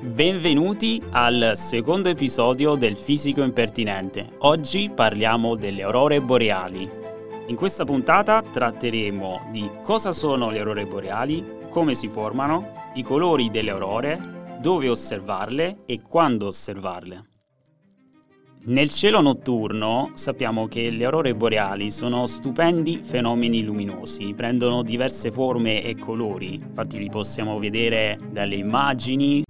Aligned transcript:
Benvenuti 0.00 1.02
al 1.10 1.54
secondo 1.56 2.08
episodio 2.08 2.76
del 2.76 2.96
Fisico 2.96 3.42
Impertinente. 3.42 4.36
Oggi 4.38 4.92
parliamo 4.94 5.56
delle 5.56 5.82
aurore 5.82 6.22
boreali. 6.22 6.88
In 7.48 7.56
questa 7.56 7.82
puntata 7.82 8.40
tratteremo 8.40 9.48
di 9.50 9.68
cosa 9.82 10.12
sono 10.12 10.50
le 10.50 10.60
aurore 10.60 10.86
boreali, 10.86 11.44
come 11.68 11.96
si 11.96 12.08
formano, 12.08 12.90
i 12.94 13.02
colori 13.02 13.50
delle 13.50 13.70
aurore, 13.70 14.58
dove 14.60 14.88
osservarle 14.88 15.78
e 15.84 16.00
quando 16.00 16.46
osservarle. 16.46 17.22
Nel 18.66 18.90
cielo 18.90 19.20
notturno 19.20 20.12
sappiamo 20.14 20.68
che 20.68 20.90
le 20.90 21.06
aurore 21.06 21.34
boreali 21.34 21.90
sono 21.90 22.26
stupendi 22.26 23.00
fenomeni 23.02 23.64
luminosi, 23.64 24.32
prendono 24.34 24.82
diverse 24.82 25.32
forme 25.32 25.82
e 25.82 25.96
colori, 25.96 26.54
infatti 26.54 26.98
li 26.98 27.08
possiamo 27.08 27.58
vedere 27.58 28.16
dalle 28.30 28.56
immagini, 28.56 29.42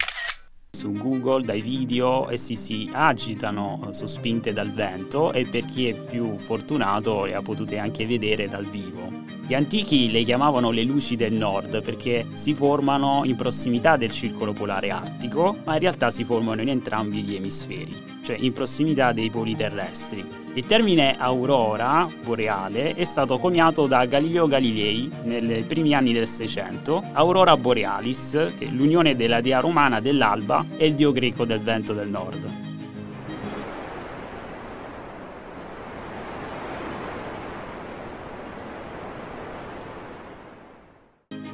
su 0.70 0.92
Google 0.92 1.44
dai 1.44 1.62
video 1.62 2.30
essi 2.30 2.54
si 2.54 2.90
agitano 2.92 3.88
sospinte 3.90 4.52
dal 4.52 4.72
vento 4.72 5.32
e 5.32 5.46
per 5.46 5.64
chi 5.64 5.88
è 5.88 5.94
più 5.94 6.36
fortunato 6.36 7.24
le 7.24 7.34
ha 7.34 7.42
potute 7.42 7.78
anche 7.78 8.06
vedere 8.06 8.48
dal 8.48 8.66
vivo. 8.66 9.10
Gli 9.46 9.54
antichi 9.54 10.10
le 10.10 10.22
chiamavano 10.24 10.70
le 10.70 10.82
luci 10.82 11.16
del 11.16 11.32
nord 11.32 11.82
perché 11.82 12.26
si 12.32 12.52
formano 12.52 13.22
in 13.24 13.34
prossimità 13.34 13.96
del 13.96 14.10
circolo 14.10 14.52
polare 14.52 14.90
artico, 14.90 15.56
ma 15.64 15.72
in 15.72 15.80
realtà 15.80 16.10
si 16.10 16.22
formano 16.22 16.60
in 16.60 16.68
entrambi 16.68 17.22
gli 17.22 17.34
emisferi, 17.34 18.20
cioè 18.22 18.36
in 18.38 18.52
prossimità 18.52 19.12
dei 19.12 19.30
poli 19.30 19.56
terrestri. 19.56 20.47
Il 20.58 20.66
termine 20.66 21.16
aurora 21.16 22.10
boreale 22.24 22.94
è 22.94 23.04
stato 23.04 23.38
coniato 23.38 23.86
da 23.86 24.04
Galileo 24.06 24.48
Galilei 24.48 25.08
nei 25.22 25.62
primi 25.62 25.94
anni 25.94 26.12
del 26.12 26.26
Seicento, 26.26 27.00
Aurora 27.12 27.56
borealis, 27.56 28.54
che 28.56 28.66
è 28.66 28.68
l'unione 28.68 29.14
della 29.14 29.40
dea 29.40 29.60
romana 29.60 30.00
dell'alba 30.00 30.66
e 30.76 30.86
il 30.86 30.94
dio 30.94 31.12
greco 31.12 31.44
del 31.44 31.60
vento 31.60 31.92
del 31.92 32.08
nord. 32.08 32.52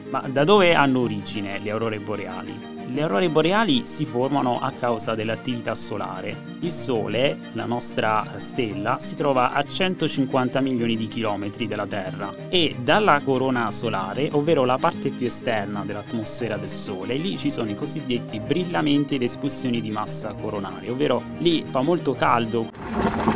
Ma 0.08 0.20
da 0.20 0.44
dove 0.44 0.72
hanno 0.72 1.00
origine 1.00 1.58
le 1.58 1.70
aurore 1.70 1.98
boreali? 1.98 2.73
Le 2.86 3.02
aurore 3.02 3.30
boreali 3.30 3.86
si 3.86 4.04
formano 4.04 4.60
a 4.60 4.70
causa 4.70 5.14
dell'attività 5.14 5.74
solare. 5.74 6.52
Il 6.60 6.70
Sole, 6.70 7.38
la 7.52 7.64
nostra 7.64 8.24
stella, 8.36 8.98
si 8.98 9.14
trova 9.14 9.52
a 9.52 9.62
150 9.62 10.60
milioni 10.60 10.94
di 10.94 11.08
chilometri 11.08 11.66
dalla 11.66 11.86
Terra 11.86 12.48
e 12.48 12.76
dalla 12.80 13.20
corona 13.24 13.70
solare, 13.70 14.28
ovvero 14.32 14.64
la 14.64 14.78
parte 14.78 15.10
più 15.10 15.26
esterna 15.26 15.84
dell'atmosfera 15.84 16.56
del 16.56 16.70
Sole, 16.70 17.16
lì 17.16 17.36
ci 17.36 17.50
sono 17.50 17.70
i 17.70 17.74
cosiddetti 17.74 18.38
brillamenti 18.38 19.14
ed 19.16 19.22
esplosioni 19.22 19.80
di 19.80 19.91
massa 19.91 20.32
coronale, 20.32 20.91
ovvero 20.91 21.22
lì 21.38 21.64
fa 21.64 21.80
molto 21.80 22.12
caldo 22.14 23.33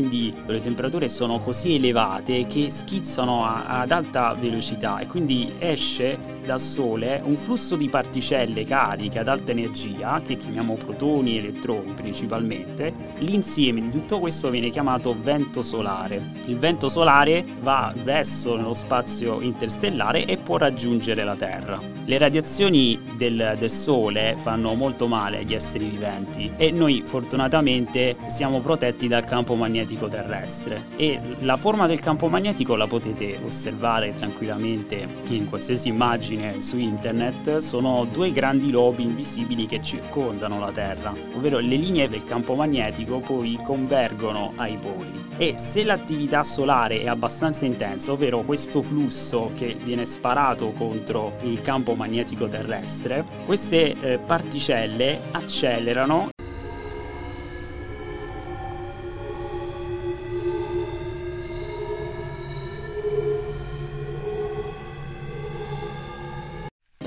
quindi 0.00 0.32
le 0.46 0.60
temperature 0.60 1.10
sono 1.10 1.38
così 1.40 1.74
elevate 1.74 2.46
che 2.46 2.70
schizzano 2.70 3.44
a, 3.44 3.80
ad 3.80 3.90
alta 3.90 4.32
velocità 4.32 4.98
e 4.98 5.06
quindi 5.06 5.52
esce 5.58 6.18
dal 6.44 6.58
Sole 6.58 7.20
un 7.22 7.36
flusso 7.36 7.76
di 7.76 7.88
particelle 7.90 8.64
cariche 8.64 9.18
ad 9.18 9.28
alta 9.28 9.52
energia, 9.52 10.22
che 10.24 10.38
chiamiamo 10.38 10.74
protoni 10.74 11.36
e 11.36 11.38
elettroni 11.38 11.92
principalmente. 11.92 12.92
L'insieme 13.18 13.82
di 13.82 13.90
tutto 13.90 14.18
questo 14.18 14.48
viene 14.48 14.70
chiamato 14.70 15.14
vento 15.20 15.62
solare. 15.62 16.32
Il 16.46 16.58
vento 16.58 16.88
solare 16.88 17.44
va 17.60 17.92
verso 18.02 18.56
lo 18.56 18.72
spazio 18.72 19.40
interstellare 19.42 20.24
e 20.24 20.38
può 20.38 20.56
raggiungere 20.56 21.24
la 21.24 21.36
Terra. 21.36 21.78
Le 22.04 22.18
radiazioni 22.18 22.98
del, 23.16 23.56
del 23.58 23.70
Sole 23.70 24.34
fanno 24.36 24.74
molto 24.74 25.06
male 25.06 25.38
agli 25.38 25.54
esseri 25.54 25.88
viventi 25.88 26.52
e 26.56 26.70
noi 26.70 27.02
fortunatamente 27.04 28.16
siamo 28.28 28.60
protetti 28.60 29.06
dal 29.06 29.24
campo 29.24 29.54
magnetico 29.54 29.89
magnetico 29.90 30.08
terrestre. 30.08 30.84
E 30.96 31.20
la 31.40 31.56
forma 31.56 31.86
del 31.86 32.00
campo 32.00 32.28
magnetico 32.28 32.76
la 32.76 32.86
potete 32.86 33.40
osservare 33.44 34.12
tranquillamente 34.12 35.06
in 35.28 35.46
qualsiasi 35.48 35.88
immagine 35.88 36.60
su 36.60 36.78
internet, 36.78 37.58
sono 37.58 38.06
due 38.10 38.30
grandi 38.32 38.70
lobi 38.70 39.02
invisibili 39.02 39.66
che 39.66 39.80
circondano 39.82 40.58
la 40.58 40.70
Terra, 40.70 41.12
ovvero 41.34 41.58
le 41.58 41.76
linee 41.76 42.08
del 42.08 42.24
campo 42.24 42.54
magnetico 42.54 43.20
poi 43.20 43.58
convergono 43.62 44.52
ai 44.56 44.76
poli. 44.76 45.28
E 45.36 45.54
se 45.56 45.84
l'attività 45.84 46.42
solare 46.42 47.00
è 47.00 47.08
abbastanza 47.08 47.64
intensa, 47.64 48.12
ovvero 48.12 48.42
questo 48.42 48.82
flusso 48.82 49.52
che 49.54 49.76
viene 49.82 50.04
sparato 50.04 50.72
contro 50.72 51.36
il 51.42 51.60
campo 51.62 51.94
magnetico 51.94 52.46
terrestre, 52.46 53.24
queste 53.44 53.94
eh, 54.00 54.18
particelle 54.18 55.18
accelerano 55.32 56.28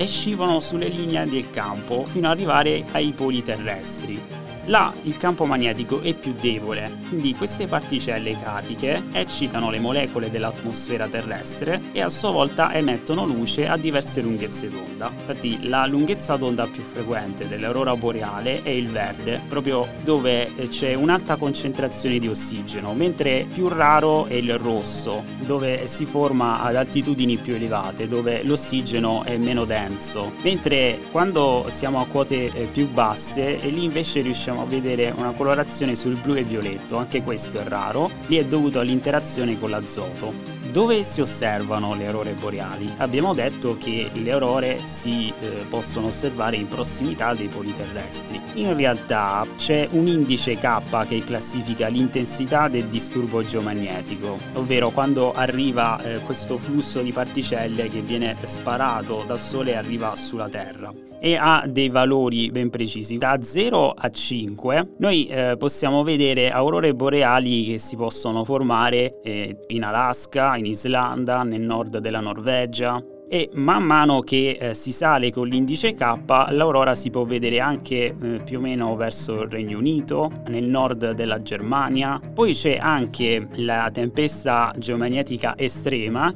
e 0.04 0.06
scivolano 0.06 0.60
sulle 0.60 0.88
linee 0.88 1.24
del 1.24 1.50
campo 1.50 2.04
fino 2.04 2.26
ad 2.26 2.34
arrivare 2.34 2.84
ai 2.92 3.12
poli 3.12 3.42
terrestri. 3.42 4.43
Là 4.66 4.94
il 5.02 5.18
campo 5.18 5.44
magnetico 5.44 6.00
è 6.00 6.14
più 6.14 6.32
debole, 6.40 6.96
quindi 7.08 7.34
queste 7.34 7.66
particelle 7.66 8.34
cariche 8.34 9.02
eccitano 9.12 9.68
le 9.68 9.78
molecole 9.78 10.30
dell'atmosfera 10.30 11.06
terrestre 11.06 11.82
e 11.92 12.00
a 12.00 12.08
sua 12.08 12.30
volta 12.30 12.72
emettono 12.72 13.26
luce 13.26 13.68
a 13.68 13.76
diverse 13.76 14.22
lunghezze 14.22 14.70
d'onda. 14.70 15.12
Infatti 15.14 15.68
la 15.68 15.84
lunghezza 15.84 16.36
d'onda 16.36 16.66
più 16.66 16.82
frequente 16.82 17.46
dell'aurora 17.46 17.94
boreale 17.94 18.62
è 18.62 18.70
il 18.70 18.88
verde, 18.88 19.42
proprio 19.46 19.86
dove 20.02 20.54
c'è 20.68 20.94
un'alta 20.94 21.36
concentrazione 21.36 22.18
di 22.18 22.28
ossigeno, 22.28 22.94
mentre 22.94 23.46
più 23.52 23.68
raro 23.68 24.24
è 24.24 24.34
il 24.34 24.56
rosso, 24.56 25.24
dove 25.40 25.86
si 25.86 26.06
forma 26.06 26.62
ad 26.62 26.76
altitudini 26.76 27.36
più 27.36 27.54
elevate, 27.54 28.08
dove 28.08 28.42
l'ossigeno 28.42 29.24
è 29.24 29.36
meno 29.36 29.66
denso. 29.66 30.32
Mentre 30.40 31.00
quando 31.10 31.66
siamo 31.68 32.00
a 32.00 32.06
quote 32.06 32.50
eh, 32.50 32.64
più 32.72 32.88
basse, 32.88 33.56
lì 33.56 33.84
invece 33.84 34.22
riusciamo 34.22 34.53
riusciamo 34.54 34.62
a 34.62 34.66
vedere 34.66 35.12
una 35.16 35.32
colorazione 35.32 35.94
sul 35.94 36.18
blu 36.18 36.34
e 36.36 36.44
violetto, 36.44 36.96
anche 36.96 37.22
questo 37.22 37.58
è 37.58 37.64
raro, 37.64 38.10
lì 38.28 38.36
è 38.36 38.44
dovuto 38.44 38.78
all'interazione 38.78 39.58
con 39.58 39.70
l'azoto. 39.70 40.63
Dove 40.74 41.04
si 41.04 41.20
osservano 41.20 41.94
le 41.94 42.08
aurore 42.08 42.32
boreali? 42.32 42.92
Abbiamo 42.96 43.32
detto 43.32 43.76
che 43.76 44.10
le 44.12 44.32
aurore 44.32 44.88
si 44.88 45.32
eh, 45.40 45.66
possono 45.68 46.08
osservare 46.08 46.56
in 46.56 46.66
prossimità 46.66 47.32
dei 47.32 47.46
poli 47.46 47.72
terrestri. 47.72 48.40
In 48.54 48.76
realtà 48.76 49.46
c'è 49.56 49.86
un 49.92 50.08
indice 50.08 50.58
K 50.58 51.06
che 51.06 51.22
classifica 51.22 51.86
l'intensità 51.86 52.66
del 52.66 52.88
disturbo 52.88 53.44
geomagnetico, 53.44 54.36
ovvero 54.54 54.90
quando 54.90 55.32
arriva 55.32 56.02
eh, 56.02 56.18
questo 56.22 56.58
flusso 56.58 57.02
di 57.02 57.12
particelle 57.12 57.88
che 57.88 58.00
viene 58.00 58.36
sparato 58.46 59.22
dal 59.24 59.38
Sole 59.38 59.70
e 59.70 59.76
arriva 59.76 60.16
sulla 60.16 60.48
Terra 60.48 60.92
e 61.24 61.36
ha 61.36 61.64
dei 61.66 61.88
valori 61.88 62.50
ben 62.50 62.68
precisi. 62.68 63.16
Da 63.16 63.42
0 63.42 63.92
a 63.92 64.10
5 64.10 64.96
noi 64.98 65.26
eh, 65.26 65.54
possiamo 65.56 66.02
vedere 66.02 66.50
aurore 66.50 66.94
boreali 66.94 67.64
che 67.64 67.78
si 67.78 67.96
possono 67.96 68.44
formare 68.44 69.22
eh, 69.22 69.56
in 69.68 69.84
Alaska, 69.84 70.54
in 70.56 70.63
Islanda, 70.64 71.42
nel 71.42 71.60
nord 71.60 71.98
della 71.98 72.20
Norvegia, 72.20 73.02
e 73.28 73.50
man 73.54 73.82
mano 73.82 74.20
che 74.20 74.58
eh, 74.60 74.74
si 74.74 74.92
sale 74.92 75.30
con 75.30 75.48
l'indice 75.48 75.94
K 75.94 76.18
l'aurora 76.50 76.94
si 76.94 77.10
può 77.10 77.24
vedere 77.24 77.58
anche 77.58 78.14
eh, 78.20 78.40
più 78.44 78.58
o 78.58 78.60
meno 78.60 78.94
verso 78.94 79.42
il 79.42 79.50
Regno 79.50 79.78
Unito, 79.78 80.30
nel 80.48 80.64
nord 80.64 81.12
della 81.12 81.40
Germania. 81.40 82.20
Poi 82.32 82.52
c'è 82.52 82.76
anche 82.76 83.48
la 83.54 83.90
tempesta 83.92 84.72
geomagnetica 84.76 85.54
estrema 85.56 86.32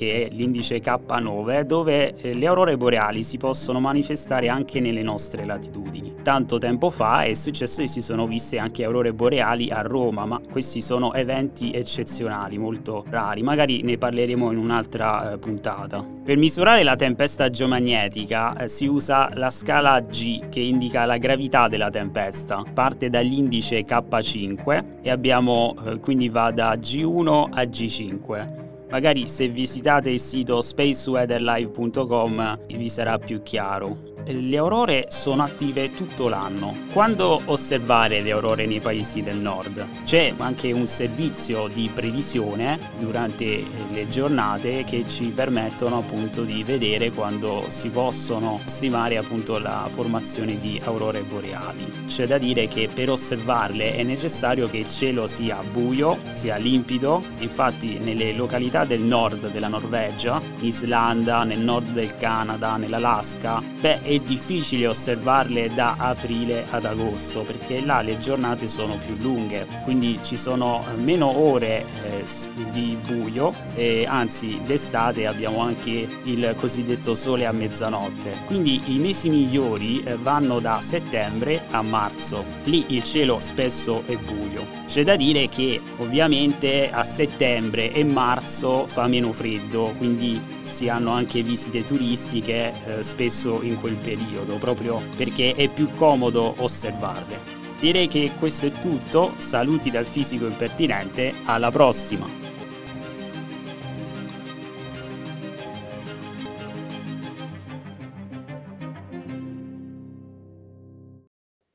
che 0.00 0.28
è 0.30 0.34
l'indice 0.34 0.80
K9, 0.80 1.60
dove 1.60 2.16
eh, 2.16 2.32
le 2.32 2.46
aurore 2.46 2.78
boreali 2.78 3.22
si 3.22 3.36
possono 3.36 3.80
manifestare 3.80 4.48
anche 4.48 4.80
nelle 4.80 5.02
nostre 5.02 5.44
latitudini. 5.44 6.14
Tanto 6.22 6.56
tempo 6.56 6.88
fa 6.88 7.24
è 7.24 7.34
successo 7.34 7.82
che 7.82 7.88
si 7.88 8.00
sono 8.00 8.26
viste 8.26 8.56
anche 8.56 8.82
aurore 8.82 9.12
boreali 9.12 9.68
a 9.70 9.82
Roma, 9.82 10.24
ma 10.24 10.40
questi 10.50 10.80
sono 10.80 11.12
eventi 11.12 11.72
eccezionali, 11.72 12.56
molto 12.56 13.04
rari, 13.10 13.42
magari 13.42 13.82
ne 13.82 13.98
parleremo 13.98 14.50
in 14.50 14.56
un'altra 14.56 15.32
eh, 15.32 15.38
puntata. 15.38 16.02
Per 16.24 16.38
misurare 16.38 16.82
la 16.82 16.96
tempesta 16.96 17.50
geomagnetica 17.50 18.56
eh, 18.56 18.68
si 18.68 18.86
usa 18.86 19.28
la 19.34 19.50
scala 19.50 20.00
G 20.00 20.48
che 20.48 20.60
indica 20.60 21.04
la 21.04 21.18
gravità 21.18 21.68
della 21.68 21.90
tempesta, 21.90 22.64
parte 22.72 23.10
dall'indice 23.10 23.84
K5 23.84 25.02
e 25.02 25.10
abbiamo 25.10 25.74
quindi 26.00 26.30
va 26.30 26.50
da 26.50 26.72
G1 26.74 27.48
a 27.50 27.62
G5. 27.64 28.69
Magari 28.90 29.28
se 29.28 29.46
visitate 29.48 30.10
il 30.10 30.18
sito 30.18 30.60
spaceweatherlive.com 30.60 32.58
vi 32.66 32.88
sarà 32.88 33.18
più 33.18 33.40
chiaro. 33.42 34.09
Le 34.26 34.56
aurore 34.56 35.06
sono 35.08 35.42
attive 35.42 35.90
tutto 35.90 36.28
l'anno. 36.28 36.76
Quando 36.92 37.40
osservare 37.46 38.20
le 38.20 38.32
aurore 38.32 38.66
nei 38.66 38.80
paesi 38.80 39.22
del 39.22 39.38
nord? 39.38 39.86
C'è 40.04 40.34
anche 40.36 40.72
un 40.72 40.86
servizio 40.86 41.68
di 41.68 41.90
previsione 41.92 42.78
durante 42.98 43.44
eh, 43.44 43.66
le 43.90 44.08
giornate 44.08 44.84
che 44.84 45.04
ci 45.06 45.26
permettono 45.26 45.98
appunto 45.98 46.42
di 46.42 46.62
vedere 46.64 47.10
quando 47.10 47.64
si 47.68 47.88
possono 47.88 48.60
stimare 48.66 49.16
appunto 49.16 49.58
la 49.58 49.86
formazione 49.88 50.58
di 50.60 50.80
aurore 50.84 51.22
boreali. 51.22 52.04
C'è 52.06 52.26
da 52.26 52.38
dire 52.38 52.68
che 52.68 52.88
per 52.92 53.10
osservarle 53.10 53.94
è 53.94 54.02
necessario 54.02 54.68
che 54.68 54.78
il 54.78 54.88
cielo 54.88 55.26
sia 55.26 55.58
buio, 55.70 56.18
sia 56.32 56.56
limpido, 56.56 57.22
infatti 57.38 57.98
nelle 57.98 58.32
località 58.32 58.84
del 58.84 59.00
nord 59.00 59.50
della 59.50 59.68
Norvegia, 59.68 60.40
in 60.58 60.66
Islanda, 60.66 61.44
nel 61.44 61.60
nord 61.60 61.90
del 61.90 62.14
Canada, 62.16 62.76
nell'Alaska, 62.76 63.62
beh 63.80 64.00
è 64.10 64.18
difficile 64.18 64.88
osservarle 64.88 65.72
da 65.72 65.94
aprile 65.96 66.66
ad 66.68 66.84
agosto 66.84 67.42
perché 67.42 67.80
là 67.80 68.00
le 68.00 68.18
giornate 68.18 68.66
sono 68.66 68.96
più 68.96 69.14
lunghe, 69.16 69.68
quindi 69.84 70.18
ci 70.20 70.36
sono 70.36 70.84
meno 70.96 71.28
ore 71.28 71.84
eh, 72.04 72.24
di 72.72 72.98
buio 73.06 73.54
e 73.76 74.06
anzi 74.08 74.60
d'estate 74.64 75.28
abbiamo 75.28 75.60
anche 75.60 76.08
il 76.24 76.54
cosiddetto 76.56 77.14
sole 77.14 77.46
a 77.46 77.52
mezzanotte. 77.52 78.38
Quindi 78.46 78.82
i 78.86 78.98
mesi 78.98 79.28
migliori 79.28 80.02
eh, 80.02 80.16
vanno 80.16 80.58
da 80.58 80.80
settembre 80.80 81.66
a 81.70 81.80
marzo. 81.80 82.44
Lì 82.64 82.86
il 82.88 83.04
cielo 83.04 83.38
spesso 83.38 84.02
è 84.06 84.16
buio. 84.16 84.78
C'è 84.88 85.04
da 85.04 85.14
dire 85.14 85.48
che 85.48 85.80
ovviamente 85.98 86.90
a 86.90 87.04
settembre 87.04 87.92
e 87.92 88.02
marzo 88.02 88.88
fa 88.88 89.06
meno 89.06 89.32
freddo, 89.32 89.94
quindi 89.96 90.58
si 90.62 90.88
hanno 90.88 91.12
anche 91.12 91.42
visite 91.42 91.84
turistiche 91.84 92.72
eh, 92.86 93.02
spesso 93.04 93.62
in 93.62 93.76
quel 93.78 93.98
periodo, 94.00 94.56
proprio 94.56 95.00
perché 95.16 95.54
è 95.54 95.68
più 95.68 95.90
comodo 95.92 96.54
osservarle. 96.58 97.58
Direi 97.78 98.08
che 98.08 98.32
questo 98.38 98.66
è 98.66 98.72
tutto, 98.72 99.34
saluti 99.38 99.90
dal 99.90 100.06
fisico 100.06 100.46
impertinente, 100.46 101.32
alla 101.44 101.70
prossima! 101.70 102.50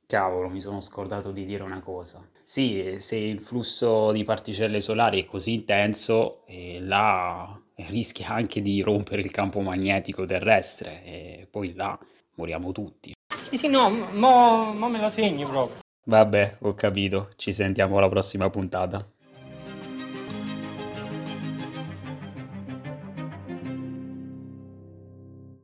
Cavolo, 0.05 0.47
mi 0.47 0.61
sono 0.61 0.79
scordato 0.79 1.31
di 1.31 1.43
dire 1.43 1.63
una 1.63 1.79
cosa. 1.79 2.25
Sì, 2.43 2.95
se 2.99 3.15
il 3.17 3.41
flusso 3.41 4.11
di 4.11 4.23
particelle 4.23 4.79
solari 4.79 5.23
è 5.23 5.25
così 5.25 5.53
intenso, 5.53 6.45
eh, 6.45 6.77
là 6.79 7.59
rischia 7.89 8.29
anche 8.29 8.61
di 8.61 8.81
rompere 8.81 9.21
il 9.21 9.31
campo 9.31 9.59
magnetico 9.59 10.23
terrestre 10.23 11.03
e 11.03 11.47
poi 11.49 11.73
là 11.73 11.97
moriamo 12.35 12.71
tutti. 12.71 13.13
Sì, 13.49 13.57
sì, 13.57 13.67
no, 13.67 13.89
mo, 13.89 14.73
mo 14.73 14.89
me 14.89 14.99
la 14.99 15.09
segni 15.09 15.45
proprio. 15.45 15.79
Vabbè, 16.05 16.57
ho 16.59 16.73
capito. 16.73 17.31
Ci 17.35 17.51
sentiamo 17.51 17.97
alla 17.97 18.09
prossima 18.09 18.49
puntata. 18.49 19.05